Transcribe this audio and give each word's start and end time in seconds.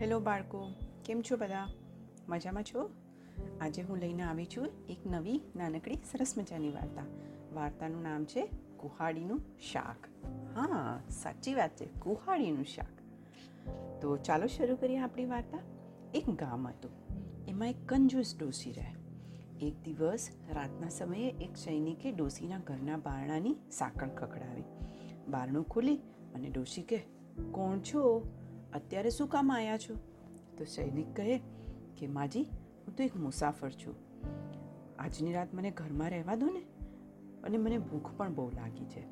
Hello 0.00 0.20
બાળકો, 0.20 0.70
કેમ 1.04 1.22
છો 1.22 1.36
બધા? 1.36 1.68
મજામાં 2.28 2.62
છો? 2.62 2.90
આજે 3.60 3.82
હું 3.82 3.96
લઈને 3.96 4.22
આવી 4.22 4.46
છું 4.46 4.66
એક 4.88 4.98
નવી 5.06 5.40
નાનકડી 5.56 5.94
સરસ 5.94 6.34
મજાની 6.38 6.70
વાર્તા. 6.70 7.02
વાર્તાનું 7.52 8.02
નામ 8.02 8.24
છે 8.24 8.48
કુહાડીનું 8.76 9.40
શાક. 9.72 9.96
હા, 10.54 11.00
સાચી 11.10 11.54
વાત 11.54 11.76
છે, 11.76 11.84
કુહાડીનું 11.84 12.64
શાક. 12.64 12.88
તો 14.02 14.16
ચાલો 14.16 14.46
શરૂ 14.46 14.76
કરીએ 14.76 14.98
આપણી 14.98 15.24
વાર્તા. 15.24 15.58
એક 16.14 16.30
ગામ 16.30 16.68
હતું. 16.68 16.90
એમાં 17.48 17.68
એક 17.68 17.76
કંજૂસ 17.86 18.34
ડોસી 18.38 18.72
રહે. 18.72 18.94
એક 19.66 19.74
દિવસ 19.84 20.28
રાતના 20.50 20.88
સમયે 20.88 21.28
એક 21.28 21.56
સૈનિકે 21.56 22.12
ડોસીના 22.12 22.58
ઘરના 22.58 22.96
બારણાની 22.96 23.56
સાંકળ 23.70 24.08
ખખડાવી. 24.08 24.64
બારણું 25.28 25.68
ખોલી 25.68 25.96
અને 26.34 26.48
ડોસી 26.48 26.82
કે 26.82 26.98
કોણ 27.50 27.80
છો? 27.80 28.26
અત્યારે 28.74 29.10
શું 29.10 29.28
કામ 29.28 29.52
આવ્યા 29.52 29.78
છો? 29.78 29.94
તો 30.58 30.64
સૈનિક 30.64 31.16
કહે 31.16 31.38
કે, 31.98 32.06
માજી, 32.06 32.42
હું 32.86 32.96
તો 32.96 33.02
એક 33.02 33.16
મુસાફર 33.16 33.70
છું. 33.70 33.94
આજની 34.98 35.32
રાત 35.32 35.54
મને 35.54 35.70
ઘરમાં 35.70 36.10
રહેવા 36.10 36.34
દો 36.34 36.46
ને. 36.46 36.62
અને 37.44 37.56
મને 37.56 37.78
ભૂખ 37.78 38.14
પણ 38.16 38.34
બહુ 38.34 38.50
લાગી 38.50 38.84
છે. 38.84 39.02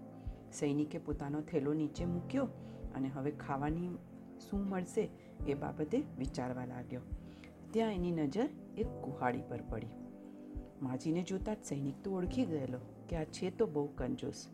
સૈનિકે 0.53 0.99
પોતાનો 0.99 1.41
થેલો 1.41 1.75
નીચે 1.75 2.05
મૂક્યો 2.05 2.45
અને 2.95 3.09
હવે 3.09 3.31
ખાવાની 3.31 3.89
શું 4.51 4.69
મળશે 4.69 5.11
એ 5.47 5.55
બાબતે 5.55 6.03
વિચારવા 6.19 6.65
લાગ્યો. 6.65 7.01
ત્યાં 7.71 7.93
એની 7.93 8.11
નજર 8.11 8.49
એક 8.79 8.87
કુહાડી 8.87 9.43
પર 9.49 9.63
પડી. 9.63 9.87
માજીને 10.83 11.23
જોતાં 11.23 11.55
જ 11.55 11.59
સૈનિક 11.65 11.95
તો 12.05 12.13
ઓળખી 12.13 12.45
ગયેલો 12.45 12.79
કે 13.09 13.17
આ 13.17 13.25
છે 13.25 13.51
તો 13.51 13.67
બહુ 13.67 13.87
કંજૂસ. 13.87 14.47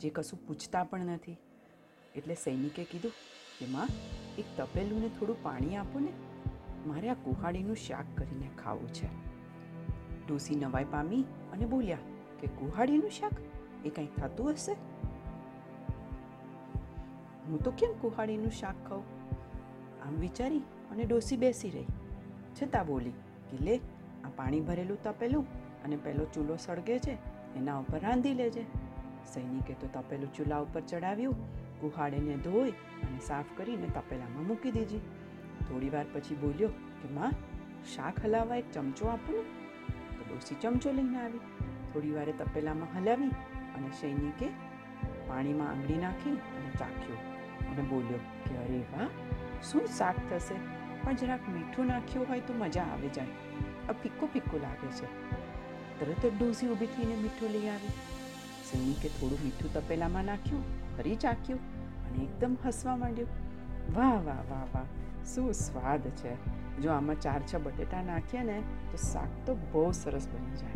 જે 0.00 0.10
કશું 0.10 0.46
પૂછતા 0.46 0.84
પણ 0.84 1.04
નથી. 1.04 1.36
એટલે 2.14 2.34
સૈનિકે 2.34 2.84
કીધું 2.84 3.12
કે 3.58 3.66
માં 3.66 3.88
એક 4.38 4.44
તપેલું 4.56 5.18
થોડું 5.18 5.42
પાણી 5.42 5.76
આપો 5.76 5.98
ને. 5.98 6.12
મારે 6.86 7.08
આ 7.08 7.14
કુહાડીનું 7.14 7.76
શાક 7.76 8.04
કરીને 8.16 8.48
ખાવું 8.64 8.88
છે. 8.88 9.06
ડોસી 10.28 10.54
નવાઈ 10.54 10.84
પામી 10.84 11.22
અને 11.22 11.66
બોલ્યા 11.66 11.98
કે 12.40 12.46
કુહાડીનું 12.46 13.10
શાક? 13.10 13.32
એ 13.84 13.88
કંઈ 13.88 14.06
થતું 14.06 14.50
હશે? 14.50 14.72
હું 17.48 17.62
તો 17.62 17.70
કેમ 17.70 17.92
કુહાડીનું 18.00 18.50
શાક 18.50 18.88
ખાઉં? 18.88 19.04
આમ 20.08 20.14
વિચારી 20.14 20.58
અને 20.58 21.04
ડોસી 21.04 21.36
બેસી 21.36 21.70
રહી. 21.70 21.84
છતાં 22.62 22.86
બોલી 22.86 23.10
કે 23.50 23.64
લે, 23.64 23.76
આ 24.24 24.28
પાણી 24.36 24.60
ભરેલું 24.60 25.02
તપેલું 25.02 25.46
અને 25.84 25.96
પેલો 25.96 26.24
ચૂલો 26.24 26.56
સળગે 26.56 26.98
છે, 26.98 27.14
એના 27.56 27.78
ઉપર 27.78 28.00
રાંધી 28.00 28.34
લેજે. 28.34 28.64
સૈનિકે 29.34 29.74
તો 29.74 29.86
તપેલું 29.86 30.34
ચૂલા 30.34 30.58
ઉપર 30.58 30.80
ચડાવ્યું 30.80 31.67
કુહાડીને 31.80 32.36
ધોઈ 32.36 32.70
અને 32.70 33.20
સાફ 33.20 33.44
કરીને 33.56 33.86
તપેલામાં 33.86 34.46
મૂકી 34.46 34.70
દીધી. 34.70 34.98
થોડી 35.68 35.90
વાર 35.90 36.04
પછી 36.12 36.34
બોલ્યો 36.34 36.68
કે, 36.68 37.14
માં, 37.14 37.32
શાક 37.94 38.24
હલાવવા 38.24 38.56
એક 38.56 38.72
ચમચો 38.72 39.06
આપો 39.06 39.32
ને. 39.32 39.42
તો 40.16 40.34
ડોસી 40.34 40.54
ચમચો 40.54 40.92
લઈને 40.92 41.22
આવી. 41.22 41.38
થોડી 41.92 42.10
વારે 42.10 42.32
તપેલામાં 42.32 42.98
હલાવી 42.98 43.28
અને 43.76 43.90
સૈનિકે 44.00 44.46
પાણીમાં 45.26 45.68
આંગળી 45.68 45.98
નાખી 45.98 46.30
અને 46.30 46.70
ચાખ્યું 46.78 47.18
અને 47.70 47.82
બોલ્યો 47.82 48.18
કે, 48.18 48.56
અરે 48.56 48.78
વાહ, 48.78 49.08
શું 49.62 49.86
શાક 49.86 50.14
થશે? 50.30 50.54
પણ 51.04 51.14
જરાક 51.14 51.48
મીઠું 51.48 51.86
નાખ્યું 51.86 52.26
હોય 52.28 52.40
તો 52.40 52.54
મજા 52.54 52.82
આવી 52.82 53.08
જાય. 53.08 53.26
આ 53.88 53.92
ફિક્કો 53.92 54.26
ફિક્કો 54.26 54.58
લાગે 54.58 54.86
છે. 54.86 55.30
તરત 56.00 56.34
જ 56.34 56.38
ડોસી 56.38 56.68
ઊભી 56.68 56.86
થઈને 56.86 57.14
મીઠું 57.14 57.50
લઈ 57.50 57.68
આવી. 57.68 58.17
સૈનિકે 58.72 59.08
થોડું 59.08 59.38
મીઠું 59.44 59.74
તપેલામાં 59.74 60.24
નાખ્યું 60.24 60.62
ફરી 60.96 61.16
ચાખ્યું 61.16 61.60
અને 62.08 62.24
એકદમ 62.24 62.56
હસવા 62.66 62.96
માંડ્યું. 62.96 63.28
વાહ 63.94 64.12
વાહ 64.12 64.50
વાહ 64.50 64.64
વાહ, 64.74 64.84
શું 65.24 65.52
સ્વાદ 65.52 66.00
છે. 66.00 66.34
જો 66.80 66.90
આમાં 66.90 67.20
ચાર, 67.20 67.40
છ 67.54 67.56
બટેટા 67.56 68.02
નાખીએ 68.02 68.42
ને, 68.42 68.62
તો 68.90 68.96
શાક 68.96 69.46
તો 69.46 69.54
બહુ 69.54 69.92
સરસ 69.92 70.28
બની 70.28 70.56
જાય. 70.56 70.70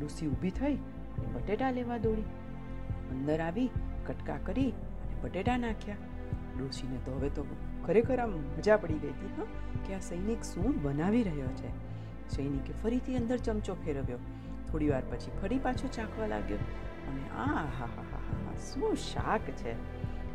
ડુસી 0.00 0.26
ઊભી 0.26 0.50
થઈ 0.50 0.74
અને 0.74 1.26
બટેટા 1.26 1.70
લેવા 1.70 1.98
દોડી. 1.98 2.22
અંદર 3.10 3.40
આવી, 3.40 3.70
કટકા 4.06 4.36
કરી 4.36 4.70
અને 4.70 5.16
બટેટા 5.22 5.56
નાખ્યા. 5.56 5.96
ડોસીને 6.58 6.98
તો 7.04 7.12
હવે 7.12 7.28
તો 7.28 7.44
ખરેખર 7.86 8.18
આમ 8.18 8.30
મજા 8.30 8.76
પડી 8.76 8.94
ગઈ 8.94 9.08
હતી, 9.08 9.26
હા, 9.26 9.44
કે 9.88 9.94
આ 9.94 9.98
સૈનિક 9.98 10.42
શું 10.42 10.82
બનાવી 10.82 11.22
રહ્યો 11.22 11.46
છે. 11.46 11.68
સૈનિકે 12.28 12.72
ફરીથી 12.82 13.16
અંદર 13.16 13.36
ચમચો 13.36 13.74
ફેરવ્યો. 13.74 14.18
થોડી 14.72 14.88
વાર 14.88 15.02
પછી 15.10 15.30
ફરી 15.42 15.58
પાછો 15.58 15.88
ચાખવા 15.88 16.26
લાગ્યો. 16.26 16.58
અને 17.10 17.28
આ, 17.28 17.64
હા 17.64 18.54
શું 18.72 18.96
શાક 18.96 19.40
છે? 19.40 19.72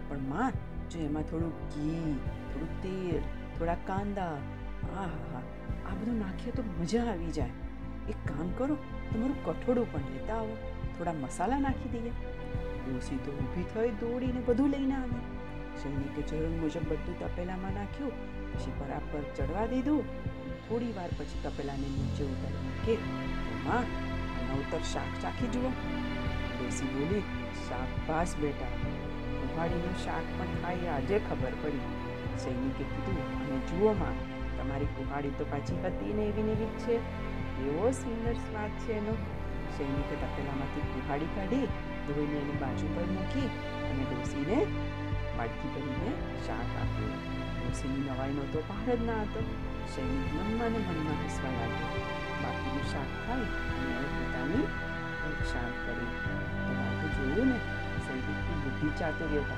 પણ 0.10 0.20
માં, 0.20 0.52
જો 0.90 1.00
એમાં 1.00 1.24
થોડું 1.24 1.52
ઘી, 1.52 2.20
થોડું 2.54 2.82
તેલ, 2.82 3.20
થોડા 3.60 3.76
કાંદા, 3.76 4.26
આ, 4.26 4.96
હા 4.96 5.04
હા, 5.04 5.42
આ 5.92 5.96
બધું 6.02 6.20
નાખીએ 6.20 6.52
તો 6.52 6.64
મજા 6.82 7.06
આવી 7.12 7.32
જાય. 7.32 7.50
એક 8.10 8.28
કામ 8.28 8.50
કરો, 8.58 8.76
તમારું 9.14 9.46
કઠોળું 9.46 9.92
પણ 9.92 10.00
લેતા 10.00 10.36
આવો, 10.36 10.58
થોડા 10.98 11.14
મસાલા 11.14 11.60
નાખી 11.60 11.90
દઈએ. 11.90 12.10
ડોસી 12.86 13.18
તો 13.18 13.32
ઊભી 13.32 13.64
થઈ 13.64 13.90
દોડીને 13.90 14.40
બધું 14.40 14.70
લઈને 14.70 14.96
આવી. 14.96 15.22
સૈનિકે 15.84 16.22
જરૂર 16.22 16.50
મુજબ 16.50 16.82
બધું 16.92 17.20
તપેલામાં 17.20 17.74
નાખ્યું, 17.74 18.12
પછી 18.54 18.72
બરાબર 18.72 19.22
ચડવા 19.36 19.66
દીધું. 19.66 20.04
થોડી 20.70 20.92
વાર 20.92 21.10
પછી 21.18 21.40
તપેલાને 21.44 21.88
નીચે 21.88 22.24
ઉતારીને 22.24 22.86
કે 22.86 23.04
માં 23.66 23.84
નવતર 24.52 24.80
શાક 24.80 25.22
ચાખી 25.22 25.48
જુઓ. 25.48 25.72
ડોસી 26.66 26.86
બોલી 26.86 27.22
શાકભાસ 27.70 28.36
બેટા. 28.36 28.66
કુહાડીનું 29.42 30.06
શાક 30.06 30.24
પણ 30.40 30.46
ખાઈ 30.46 30.88
આજે 30.88 31.20
ખબર 31.20 31.52
પડી. 31.64 31.80
સૈનિકે 32.38 32.84
કીધું, 32.84 33.40
અને 33.40 33.58
જુઓ 33.58 33.94
માં, 33.94 34.16
તમારી 34.58 34.86
કુહાડી 34.86 35.30
તો 35.30 35.46
પાછી 35.46 35.82
હતી 35.84 36.14
ને 36.14 36.24
એવી 36.24 36.44
નેવી 36.44 36.66
છે. 36.66 36.96
એવો 37.68 37.92
સુંદર 37.92 38.34
સ્વાદ 38.34 38.70
છે 38.70 38.94
એનો. 38.94 39.14
સૈનિકે 39.78 40.16
તપેલામાંથી 40.16 40.82
કુહાડી 40.82 41.26
કાઢી, 41.26 41.68
ધોઈને 42.08 42.38
એની 42.38 42.58
બાજુ 42.62 42.88
પર 42.96 43.06
મૂકી 43.06 43.48
અને 43.90 44.04
ડોસીને 44.04 44.66
માટકી 45.38 45.68
ભરીને 45.68 46.10
શાક 46.48 46.70
આપ્યું. 46.82 47.16
ડોસીની 47.62 48.10
નવાઈનો 48.10 48.44
તો 48.54 48.60
પાર 48.60 48.96
જ 48.96 49.06
ના 49.06 49.22
હતો. 49.22 49.42
સૈનિક 49.96 50.34
મનમાં 50.34 50.70
ને 50.72 50.78
મનમાં 50.78 51.26
હસવા 51.26 51.50
લાગ્યો. 51.50 52.06
બાકીનું 52.44 52.86
શાક 52.92 53.10
ખાઈ 53.28 53.42
અને 53.80 54.08
બુદ્ધિ 58.96 59.04
ચાતુર્યતા 59.04 59.58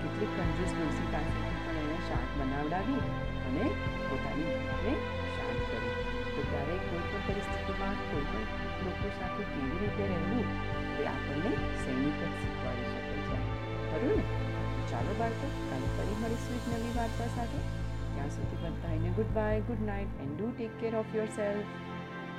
કેટલીક 0.00 0.32
કંજૂસ 0.38 0.72
ડોસી 0.72 1.08
પાસેથી 1.12 1.58
પણ 1.64 1.76
એણે 1.82 1.98
શાંત 2.08 2.32
બનાવડાવી 2.34 3.00
અને 3.46 3.64
પોતાની 4.08 4.56
ભૂખને 4.56 4.92
શાંત 5.36 5.60
કરી. 5.68 5.92
તો 6.34 6.42
ક્યારેક 6.42 6.82
કોઈ 6.90 7.04
પણ 7.04 7.22
પરિસ્થિતિમાં 7.26 7.96
કોઈ 8.10 8.24
પણ 8.24 8.46
લોકો 8.84 9.08
સાથે 9.20 9.44
કેવી 9.44 9.78
રીતે 9.78 10.08
રહેવું 10.08 10.48
તે 10.96 11.06
આપણને 11.06 11.52
સૈનિક 11.84 12.20
જ 12.20 12.32
શીખવાડી 12.40 12.90
શકે 12.90 13.14
છે. 13.30 13.38
ખરું 13.90 14.16
ને? 14.16 14.24
ચાલો 14.90 15.12
બાળકો, 15.18 15.46
કાલે 15.70 15.86
ફરી 15.96 16.20
મળીશું 16.22 16.54
એક 16.54 16.68
નવી 16.68 16.94
વાર્તા 16.94 17.26
સાથે. 17.26 17.64
ત્યાં 18.14 18.30
સુધી 18.30 18.56
બધાને 18.56 19.08
goodbye 19.26 19.60
good 19.60 19.80
night 19.80 20.20
and 20.20 20.36
do 20.38 20.50
take 20.50 20.80
care 20.80 20.96
of 20.96 21.14
yourself 21.26 21.83